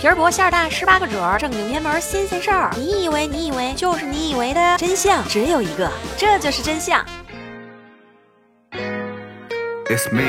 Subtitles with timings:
[0.00, 2.70] 皮儿薄馅儿大，十八个褶儿，正经偏门新鲜事儿。
[2.74, 7.04] 你以为你以为就是你以为的真相只有一个，这就是真相。
[9.90, 10.22] It's me.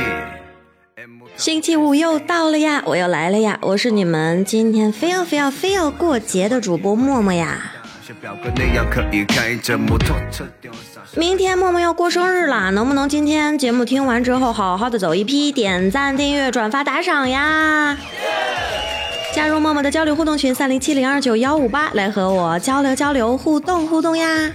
[1.37, 7.71] 星期五又到了呀，我又来了呀，我是你们今天非要非要非要过节的主播默默呀。
[11.15, 17.97] 明天默默要过生日啦，能不能今天节目听完之后好好的走一批，点赞、订阅、转发、打赏呀？
[19.33, 24.51] 加入默默的交流互动群三零七零二九幺五八，来和我交流交流、互动互动呀！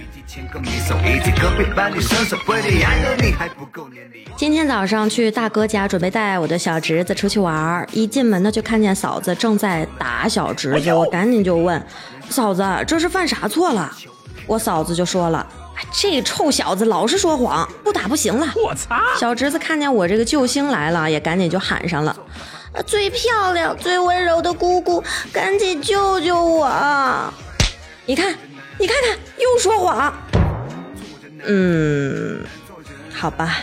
[4.35, 11.83] 今天早上去大哥家，准备带我的小侄子出去玩儿一进门呢就看见嫂子正在打小侄子，我赶紧就问
[12.29, 13.91] 嫂子：“这是犯啥错了？”
[14.45, 15.45] 我嫂子就说了
[15.91, 18.95] ：“这臭小子老是说谎，不打不行了。”我操！
[19.19, 22.15] 小侄子看见我这个救星来了，也赶紧就喊上了。
[22.85, 25.03] 最漂亮、最温柔的姑姑，
[25.33, 27.33] 赶紧救救我！
[28.05, 28.35] 你看，
[28.77, 30.13] 你看看，又说谎。
[31.45, 32.43] 嗯，
[33.13, 33.57] 好吧。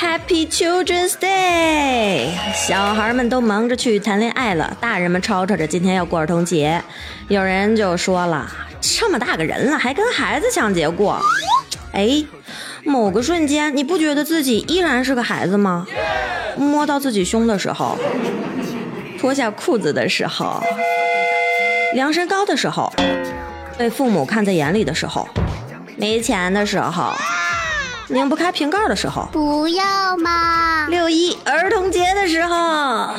[0.00, 6.82] Happy Children's Day，小孩们都忙着去谈恋爱了，大人们吵吵着今天要过儿童节。
[7.28, 8.50] 有人就说了，
[8.80, 11.20] 这么大个人了，还跟孩子抢节过？
[11.92, 12.24] 哎。
[12.84, 15.86] 某个瞬间，你不觉得自己依然是个孩子吗？
[16.56, 17.96] 摸到自己胸的时候，
[19.18, 20.62] 脱下裤子的时候，
[21.94, 22.92] 量身高的时候，
[23.76, 25.28] 被父母看在眼里的时候，
[25.96, 27.12] 没钱的时候，
[28.08, 30.86] 拧不开瓶盖的时候，不要嘛！
[30.88, 33.14] 六一儿童节的时候。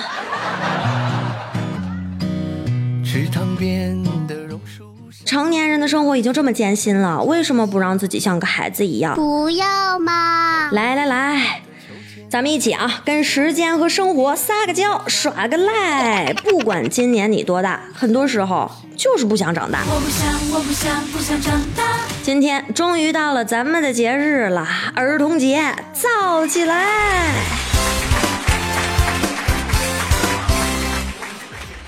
[3.03, 3.97] 池塘边
[5.29, 9.13] 成年人的生活已经这么艰辛了，为什么不让自己像个孩子一样？
[9.13, 10.71] 不要嘛！
[10.71, 11.61] 来来来，
[12.27, 16.33] 咱们一起啊，跟时间和生活撒个娇，耍个赖。
[16.43, 19.81] 不管今年你多大，很多时候就是不想长大。
[19.85, 21.83] 我不想，我不想，不想长大。
[22.23, 25.61] 今天终于到了咱们的节日了，儿童节，
[25.93, 27.58] 造起来！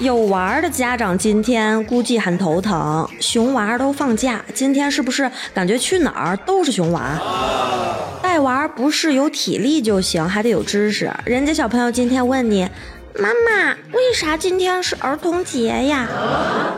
[0.02, 7.20] 有娃的家长今天估计很头疼，熊娃都放假，今天是不是感觉去哪儿都是熊娃？
[8.20, 11.14] 带娃不是有体力就行，还得有知识。
[11.24, 12.68] 人家小朋友今天问你，
[13.20, 16.08] 妈妈，为啥今天是儿童节呀？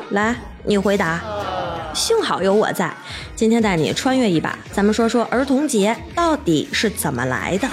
[0.10, 0.36] 来，
[0.66, 1.22] 你回答。
[1.94, 2.94] 幸好有我在，
[3.38, 7.70] 今天带你穿越一把，咱们说说儿童节到底是怎么来的。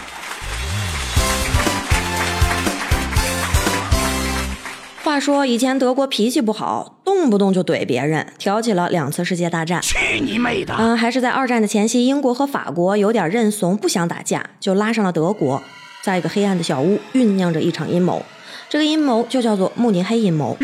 [5.21, 9.81] 说以前德国脾气不好，动不动就怼别人，挑起了两次世界大战。
[9.83, 10.75] 去你妹的！
[10.79, 15.63] 嗯，还是在二战的前夕，英国和法国有点认怂，不想打架，就拉上了德国，
[16.03, 18.23] 在一个黑暗的小屋酝酿着一场阴谋。
[18.69, 20.57] 这个阴谋就叫做慕尼黑阴谋。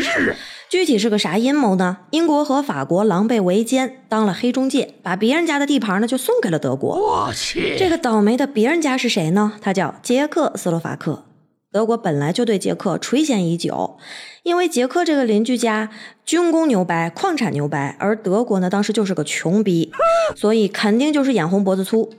[0.69, 1.97] 具体是个啥阴谋呢？
[2.11, 6.97] 英国和法国狼狈为奸，当了黑中介，把别人家的地盘呢就送给了德国。
[6.97, 9.53] 我去，这个倒霉的别人家是谁呢？
[9.61, 11.23] 他叫捷克斯洛伐克。
[11.69, 13.97] 德国本来就对捷克垂涎已久，
[14.43, 15.89] 因为捷克这个邻居家
[16.25, 19.91] 军工牛掰，矿产牛掰，而德国呢当时就是个穷逼，
[20.35, 22.13] 所以肯定就是眼红脖子粗。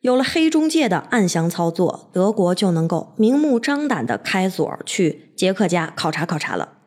[0.00, 6.78] 有了黑中介的暗箱操作，德国就能够明目张胆的开锁去捷克家考察考察了。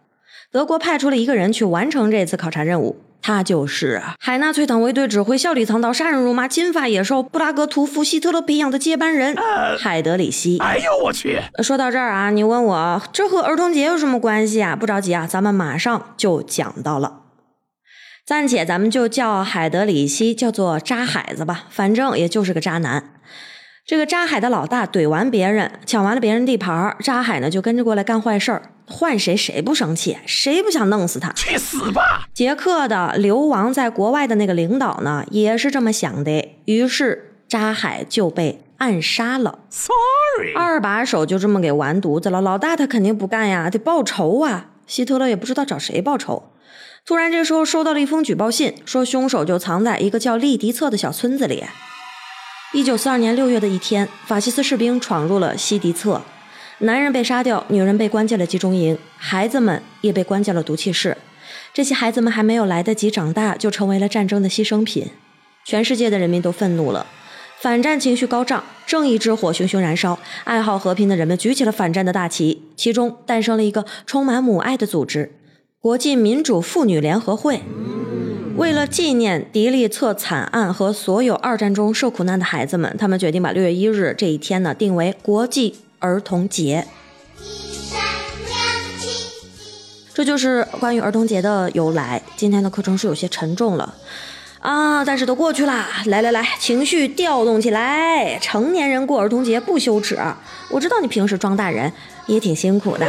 [0.52, 2.97] 德国派出了一个人去完成这次考察任务。
[3.23, 9.34] 他就是海纳粹党卫队指挥、笑里藏刀、杀人如麻、金发野兽、布拉格屠夫、希特勒培养的接班人
[9.79, 10.57] 海德里希。
[10.59, 11.39] 哎呦我去！
[11.63, 14.75] 说到这儿啊，你问我这和儿童节有什么关系啊？
[14.75, 17.22] 不着急啊，咱们马上就讲到了。
[18.25, 23.22] 暂且咱们就叫海德里希叫做渣海子吧，反正也就是个渣男。
[23.85, 28.61] 这个扎海的老大怼完别人，抢完了别人地盘，扎海呢就跟着过来干坏事儿。
[28.86, 30.18] 换谁谁不生气？
[30.26, 31.32] 谁不想弄死他？
[31.34, 32.28] 去死吧！
[32.34, 36.50] 捷克的流亡在国外的那个领导呢，也是这么想的。
[36.66, 39.60] 于是扎海就被暗杀了。
[39.70, 42.41] Sorry，二把手就这么给完犊子了。
[42.41, 44.68] 老大他肯定不干呀，得报仇啊！
[44.86, 46.52] 希特勒也不知道找谁报仇。
[47.06, 51.64] 突然这时候收到了一封举报信，说凶手就藏在一个叫利迪策的小村子里。
[52.74, 56.22] 一九四二年六月的一天，法西斯士兵闯入了西迪策，
[56.84, 61.16] 男人被杀掉，女人被关进了集中营，孩子们也被关进了毒气室。
[61.74, 65.08] 这些孩子们还没有来得及长大，就成为了战争的牺牲品。
[65.64, 67.06] 全世界的人民都愤怒了，
[67.62, 75.32] 反战情绪高涨，正义之火熊熊燃烧，爱好和平的人们举起了反战的大旗，其中诞生了一个充满母爱的组织——
[75.79, 77.62] 国际民主妇女联合会。
[78.58, 86.85] 为了纪念迪利策惨案和所有二战中受苦难的孩子们，他们决定把六月一日这一天呢定为国际儿童节。
[90.14, 92.22] 这就是关于儿童节的由来。
[92.35, 93.96] 今天的课程是有些沉重了
[94.59, 95.88] 啊，但是都过去啦。
[96.08, 98.38] 来来来，情绪调动起来。
[98.40, 100.20] 成年人过儿童节不羞耻。
[100.70, 101.91] 我知道你平时装大人
[102.28, 103.08] 也挺辛苦的，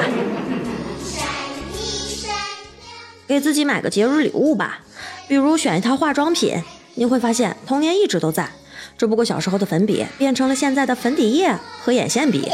[3.26, 4.78] 给自己买个节日礼物吧，
[5.26, 6.62] 比如选一套化妆品。
[6.94, 8.48] 你会发现童年一直都在，
[8.96, 11.52] 只不过小时候的粉笔变成了现在的粉底液
[11.82, 12.48] 和眼线笔。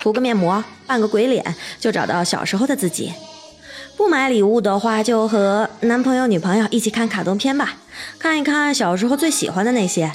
[0.00, 3.12] 涂个面膜，扮个鬼脸，就找到小时候的自己。
[3.96, 7.74] 不买礼物的话，就和男朋友、女朋友一起看卡通片吧，
[8.18, 10.12] 看一看小时候最喜欢的那些：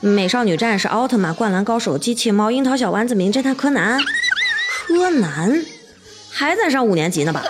[0.00, 4.00] 美少女战士、奥特曼、灌篮高手、机器猫、樱桃小丸子、名侦探柯南。
[4.88, 5.64] 柯南
[6.32, 7.44] 还在上五年级呢吧？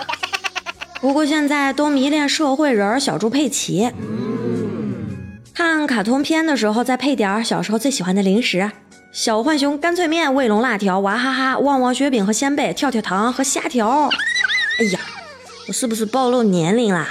[1.01, 3.91] 不过现在都迷恋社会人小猪佩奇。
[5.55, 8.71] 看卡通片的时候，再配点小时候最喜欢的零食：
[9.11, 14.09] 小浣熊干脆面、卫龙辣条、娃哈哈、旺旺雪饼和鲜贝、跳跳糖和虾条。
[14.79, 14.99] 哎呀！
[15.67, 17.09] 我是不是暴露年龄啦？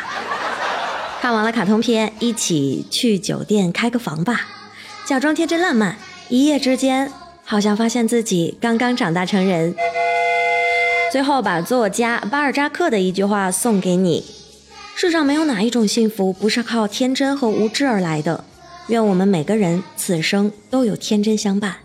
[1.21, 4.49] 看完了卡通片，一起去酒店开个房吧，
[5.05, 5.99] 假装天真烂漫，
[6.31, 7.13] 一夜之间
[7.45, 9.75] 好像发现自己刚刚长大成人。
[11.13, 14.25] 最后把作家巴尔扎克的一句话送给你：
[14.97, 18.45] 世上没有哪一种幸福不是靠天真和无知而来的。
[18.87, 21.77] 愿我们每个人此生都有天真相伴。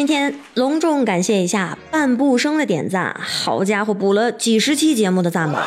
[0.00, 5.62] 今天隆重感谢一下半步生的点赞，好家伙，补了几十期节目的赞吧！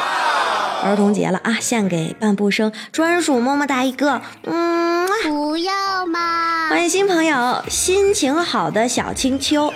[0.84, 6.68] 儿童节了啊，献给半步生专属么么哒一个，嗯，不要嘛！
[6.68, 9.72] 欢迎新朋友，心情好的小青秋，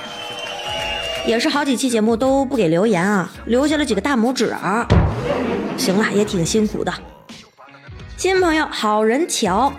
[1.28, 4.56] 也是好几期节目都不给留言啊，留下了几个大拇指。
[5.78, 6.92] 行了，也挺辛苦的。
[8.18, 9.72] 新朋友，好人乔。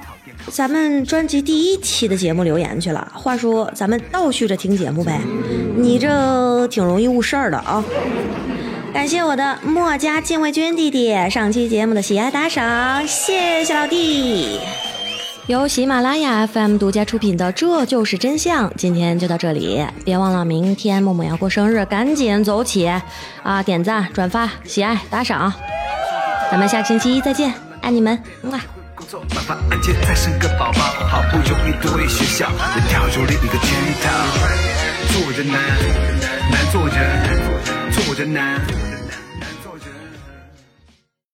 [0.51, 3.13] 咱们专辑第一期的节目留言去了。
[3.15, 5.21] 话说，咱们倒叙着听节目呗，
[5.77, 7.85] 你这挺容易误事儿的啊！
[8.93, 14.59] 感谢我的墨家禁卫军弟弟上期节目的喜爱打赏，谢谢老弟。
[15.47, 22.87] 由喜马拉雅 FM 独家出品的《这就是真相》，今天就到这里，别忘了明天默默要过生日，赶紧走起
[23.43, 23.63] 啊！
[23.63, 25.53] 点赞、转发、喜爱、打赏，
[26.51, 28.78] 咱们下星期一再见，爱你们，么么。
[28.99, 33.71] 工作买房，按揭再生个宝宝，好不容易脱离学校，又跳入另一个圈
[34.03, 34.11] 套。
[35.13, 35.63] 做人难，
[36.51, 38.88] 难做人，做人难。